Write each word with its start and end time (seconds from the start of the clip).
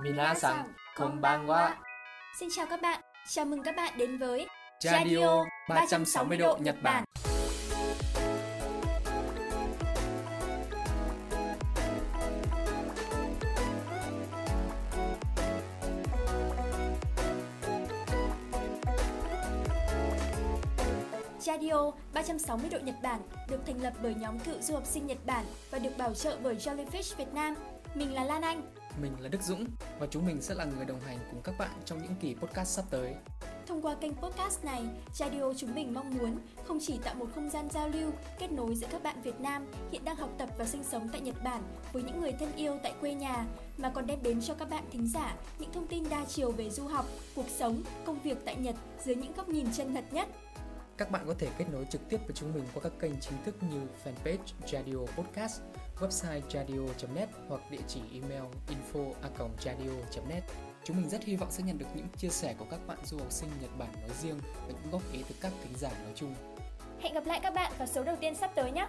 Minasan, 0.00 0.72
konbanwa. 0.96 1.70
Xin 2.38 2.48
chào 2.56 2.66
các 2.66 2.82
bạn, 2.82 3.00
chào 3.28 3.44
mừng 3.44 3.62
các 3.62 3.76
bạn 3.76 3.98
đến 3.98 4.18
với 4.18 4.46
Radio 4.80 5.44
360 5.68 6.38
độ 6.38 6.58
Nhật 6.60 6.76
Bản. 6.82 7.04
Radio 21.40 21.90
360 22.14 22.70
độ 22.70 22.78
Nhật 22.78 22.94
Bản 23.02 23.20
được 23.48 23.60
thành 23.66 23.82
lập 23.82 23.92
bởi 24.02 24.14
nhóm 24.14 24.38
cựu 24.38 24.60
du 24.60 24.74
học 24.74 24.86
sinh 24.86 25.06
Nhật 25.06 25.18
Bản 25.26 25.44
và 25.70 25.78
được 25.78 25.98
bảo 25.98 26.14
trợ 26.14 26.38
bởi 26.42 26.56
Jellyfish 26.56 27.16
Việt 27.16 27.34
Nam. 27.34 27.54
Mình 27.94 28.14
là 28.14 28.24
Lan 28.24 28.42
Anh. 28.42 28.62
Mình 29.00 29.12
là 29.20 29.28
Đức 29.28 29.42
Dũng 29.42 29.64
và 29.98 30.06
chúng 30.10 30.26
mình 30.26 30.42
sẽ 30.42 30.54
là 30.54 30.64
người 30.64 30.84
đồng 30.84 31.00
hành 31.00 31.18
cùng 31.30 31.42
các 31.42 31.54
bạn 31.58 31.70
trong 31.84 32.02
những 32.02 32.14
kỳ 32.20 32.34
podcast 32.34 32.68
sắp 32.68 32.84
tới. 32.90 33.14
Thông 33.66 33.82
qua 33.82 33.94
kênh 33.94 34.14
podcast 34.14 34.64
này, 34.64 34.82
Radio 35.12 35.52
chúng 35.56 35.74
mình 35.74 35.94
mong 35.94 36.18
muốn 36.18 36.38
không 36.66 36.78
chỉ 36.80 36.98
tạo 37.04 37.14
một 37.14 37.26
không 37.34 37.50
gian 37.50 37.68
giao 37.70 37.88
lưu, 37.88 38.10
kết 38.38 38.52
nối 38.52 38.74
giữa 38.74 38.86
các 38.90 39.02
bạn 39.02 39.22
Việt 39.22 39.40
Nam 39.40 39.66
hiện 39.92 40.04
đang 40.04 40.16
học 40.16 40.30
tập 40.38 40.48
và 40.58 40.64
sinh 40.64 40.84
sống 40.84 41.08
tại 41.12 41.20
Nhật 41.20 41.34
Bản 41.44 41.62
với 41.92 42.02
những 42.02 42.20
người 42.20 42.32
thân 42.32 42.52
yêu 42.56 42.78
tại 42.82 42.92
quê 43.00 43.14
nhà, 43.14 43.46
mà 43.78 43.90
còn 43.94 44.06
đem 44.06 44.22
đến 44.22 44.40
cho 44.40 44.54
các 44.54 44.70
bạn 44.70 44.84
thính 44.92 45.08
giả 45.08 45.36
những 45.58 45.72
thông 45.72 45.86
tin 45.86 46.04
đa 46.10 46.24
chiều 46.24 46.52
về 46.52 46.70
du 46.70 46.84
học, 46.84 47.06
cuộc 47.34 47.48
sống, 47.48 47.82
công 48.04 48.20
việc 48.20 48.38
tại 48.44 48.56
Nhật 48.56 48.76
dưới 49.04 49.16
những 49.16 49.32
góc 49.32 49.48
nhìn 49.48 49.66
chân 49.72 49.94
thật 49.94 50.04
nhất. 50.10 50.28
Các 50.96 51.10
bạn 51.10 51.24
có 51.26 51.34
thể 51.38 51.48
kết 51.58 51.64
nối 51.72 51.84
trực 51.90 52.08
tiếp 52.08 52.16
với 52.26 52.34
chúng 52.34 52.54
mình 52.54 52.64
qua 52.74 52.82
các 52.82 52.92
kênh 53.00 53.20
chính 53.20 53.44
thức 53.44 53.54
như 53.62 53.80
fanpage 54.04 54.36
Radio 54.66 54.98
Podcast, 55.16 55.60
website 56.00 56.40
radio.net 56.50 57.28
hoặc 57.48 57.70
địa 57.70 57.82
chỉ 57.88 58.00
email 58.12 58.42
info@radio.net. 58.68 60.42
Chúng 60.84 60.96
mình 60.96 61.08
rất 61.08 61.24
hy 61.24 61.36
vọng 61.36 61.50
sẽ 61.50 61.62
nhận 61.62 61.78
được 61.78 61.86
những 61.94 62.06
chia 62.16 62.28
sẻ 62.28 62.54
của 62.58 62.66
các 62.70 62.86
bạn 62.86 62.98
du 63.04 63.18
học 63.18 63.32
sinh 63.32 63.48
Nhật 63.60 63.70
Bản 63.78 63.92
nói 64.00 64.10
riêng 64.22 64.38
và 64.42 64.68
những 64.68 64.90
góp 64.92 65.02
ý 65.12 65.24
từ 65.28 65.34
các 65.40 65.52
thính 65.62 65.72
giả 65.78 65.90
nói 66.04 66.12
chung. 66.14 66.34
Hẹn 67.00 67.14
gặp 67.14 67.26
lại 67.26 67.40
các 67.42 67.54
bạn 67.54 67.72
vào 67.78 67.86
số 67.86 68.04
đầu 68.04 68.16
tiên 68.20 68.34
sắp 68.34 68.50
tới 68.54 68.72
nhé! 68.72 68.88